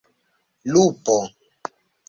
lupo 0.73 1.17